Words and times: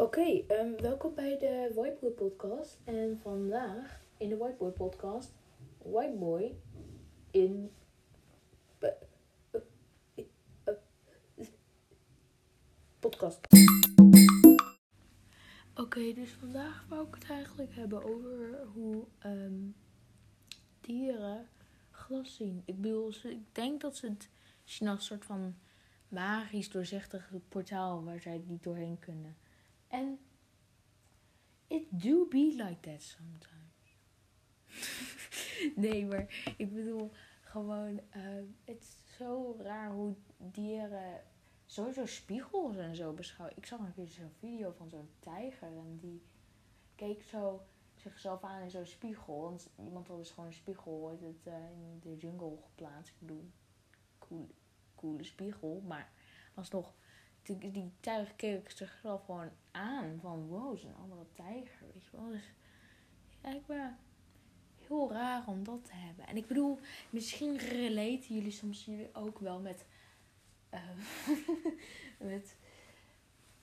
Oké, 0.00 0.44
ehm, 0.46 0.76
welkom 0.76 1.14
bij 1.14 1.38
de 1.38 1.72
Whiteboard 1.74 2.14
Podcast. 2.14 2.78
En 2.84 3.18
vandaag 3.22 4.00
in 4.16 4.28
de 4.28 4.36
Whiteboard 4.36 4.74
Podcast, 4.74 5.32
Whiteboy 5.78 6.56
in. 7.30 7.70
podcast. 12.98 13.40
Oké, 15.74 16.12
dus 16.12 16.30
vandaag 16.30 16.86
wou 16.88 17.06
ik 17.06 17.14
het 17.14 17.30
eigenlijk 17.30 17.74
hebben 17.74 18.04
over 18.04 18.58
hoe 18.74 19.04
ehm, 19.18 19.68
dieren 20.80 21.48
glas 21.90 22.36
zien. 22.36 22.62
Ik 22.64 22.80
bedoel, 22.80 23.12
ik 23.22 23.54
denk 23.54 23.80
dat 23.80 23.96
ze 23.96 24.08
het 24.08 24.28
zien 24.64 24.88
een 24.88 25.00
soort 25.00 25.24
van 25.24 25.54
magisch 26.08 26.70
doorzichtig 26.70 27.30
portaal 27.48 28.04
waar 28.04 28.20
zij 28.20 28.42
niet 28.46 28.62
doorheen 28.62 28.98
kunnen. 28.98 29.36
En 29.90 30.18
it 31.66 31.86
do 31.90 32.26
be 32.28 32.54
like 32.56 32.80
that 32.80 33.02
sometimes. 33.02 33.98
nee, 35.82 36.06
maar 36.06 36.54
ik 36.56 36.74
bedoel 36.74 37.12
gewoon, 37.42 38.00
ehm, 38.10 38.44
het 38.64 38.82
is 38.82 39.16
zo 39.16 39.56
raar 39.58 39.92
hoe 39.92 40.14
dieren 40.36 41.22
sowieso 41.66 42.06
spiegels 42.06 42.76
en 42.76 42.96
zo 42.96 43.12
beschouwen. 43.12 43.56
Ik 43.56 43.66
zag 43.66 43.78
een 43.78 43.92
keer 43.92 44.08
zo'n 44.08 44.32
video 44.38 44.72
van 44.72 44.88
zo'n 44.88 45.10
tijger 45.18 45.76
en 45.76 45.98
die 46.00 46.22
keek 46.94 47.22
zo 47.22 47.66
zichzelf 47.94 48.42
aan 48.42 48.62
in 48.62 48.70
zo'n 48.70 48.86
spiegel. 48.86 49.40
Want 49.40 49.70
iemand 49.76 50.08
had 50.08 50.18
dus 50.18 50.30
gewoon 50.30 50.48
een 50.48 50.54
spiegel 50.54 50.92
ooit 50.92 51.20
het, 51.20 51.46
eh, 51.46 51.70
in 51.70 51.98
de 52.00 52.16
jungle 52.16 52.56
geplaatst. 52.62 53.12
Ik 53.12 53.18
bedoel, 53.18 53.50
cool, 54.18 54.54
coole 54.94 55.24
spiegel, 55.24 55.82
maar 55.86 56.12
alsnog 56.54 56.94
die, 57.42 57.70
die 57.70 57.92
tijger 58.00 58.34
keek 58.34 58.70
zichzelf 58.70 59.24
gewoon 59.24 59.50
aan. 59.70 60.18
Van 60.20 60.46
wow, 60.46 60.78
zo'n 60.78 60.96
andere 60.96 61.26
tijger. 61.34 61.86
Weet 61.94 62.04
je 62.04 62.16
wel. 62.16 62.30
Dus 62.30 62.52
eigenlijk 63.40 63.92
heel 64.86 65.12
raar 65.12 65.46
om 65.46 65.64
dat 65.64 65.84
te 65.84 65.94
hebben. 65.94 66.26
En 66.26 66.36
ik 66.36 66.46
bedoel, 66.46 66.78
misschien 67.10 67.56
relaten 67.58 68.34
jullie 68.34 68.50
soms 68.50 68.84
jullie 68.84 69.14
ook 69.14 69.38
wel 69.38 69.60
met. 69.60 69.84
eh, 70.70 70.88
met 72.18 72.56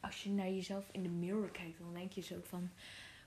als 0.00 0.22
je 0.22 0.30
naar 0.30 0.50
jezelf 0.50 0.88
in 0.92 1.02
de 1.02 1.08
mirror 1.08 1.50
kijkt, 1.50 1.78
dan 1.78 1.94
denk 1.94 2.12
je 2.12 2.20
zo 2.20 2.40
van: 2.42 2.70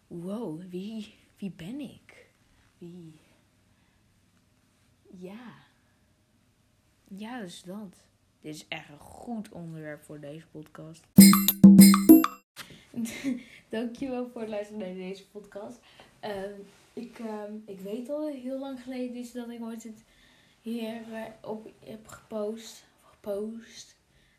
wow, 0.08 0.62
wie, 0.70 1.16
wie 1.38 1.52
ben 1.52 1.80
ik? 1.80 2.30
Wie. 2.78 3.20
Ja. 5.18 5.54
Ja, 7.08 7.40
dus 7.40 7.62
dat. 7.62 8.04
Dit 8.42 8.56
is 8.56 8.68
echt 8.68 8.90
een 8.90 9.00
goed 9.00 9.50
onderwerp 9.50 10.04
voor 10.04 10.20
deze 10.20 10.48
podcast. 10.48 11.04
Dankjewel 13.70 14.30
voor 14.30 14.42
het 14.42 14.50
luisteren 14.50 14.82
naar 14.82 14.94
deze 14.94 15.28
podcast. 15.28 15.80
Ehm, 16.20 16.60
ik, 16.94 17.20
ehm, 17.20 17.54
ik 17.66 17.80
weet 17.80 18.10
al 18.10 18.28
heel 18.28 18.60
lang 18.60 18.82
geleden 18.82 19.16
is 19.16 19.32
dat 19.32 19.50
ik 19.50 19.62
ooit 19.62 19.84
het 19.84 20.04
hier 20.62 21.14
eh, 21.14 21.24
op 21.42 21.72
heb 21.86 22.08
gepost. 22.08 22.86
Gepost. 23.02 23.96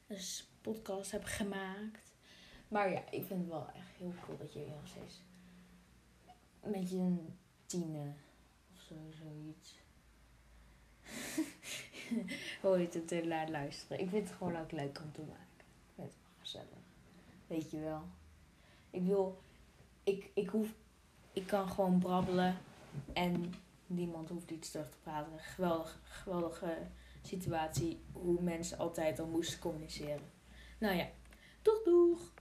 Dus 0.06 0.48
podcast 0.60 1.10
heb 1.10 1.24
gemaakt. 1.24 2.14
Maar 2.68 2.90
ja, 2.90 3.10
ik 3.10 3.24
vind 3.24 3.40
het 3.40 3.48
wel 3.48 3.66
echt 3.74 3.96
heel 3.98 4.14
cool 4.24 4.38
dat 4.38 4.52
jullie 4.52 4.68
nog 4.68 4.88
steeds 4.88 5.22
met 6.62 6.90
je 6.90 7.16
tienen 7.66 8.16
of 8.72 8.80
zo, 8.80 8.94
zoiets. 9.10 9.78
Je 12.62 12.88
het 12.90 13.08
te 13.08 13.28
luisteren. 13.50 14.00
Ik 14.00 14.10
vind 14.10 14.28
het 14.28 14.36
gewoon 14.36 14.56
ook 14.56 14.72
leuk 14.72 15.00
om 15.04 15.12
te 15.12 15.20
maken. 15.20 15.46
Ik 15.58 15.94
vind 15.94 16.06
het 16.06 16.16
wel 16.22 16.32
gezellig. 16.40 16.68
Weet 17.46 17.70
je 17.70 17.80
wel. 17.80 18.02
Ik 18.90 19.02
wil, 19.02 19.42
ik, 20.02 20.30
ik 20.34 20.48
hoef, 20.48 20.68
ik 21.32 21.46
kan 21.46 21.68
gewoon 21.68 21.98
brabbelen 21.98 22.56
en 23.12 23.54
niemand 23.86 24.28
hoeft 24.28 24.50
iets 24.50 24.70
terug 24.70 24.90
te 24.90 24.98
praten. 25.02 25.38
Geweldig, 25.38 26.00
geweldige 26.02 26.78
situatie 27.22 28.00
hoe 28.12 28.42
mensen 28.42 28.78
altijd 28.78 29.18
al 29.18 29.26
moesten 29.26 29.58
communiceren. 29.58 30.30
Nou 30.78 30.96
ja, 30.96 31.08
doeg 31.62 31.82
doeg! 31.82 32.32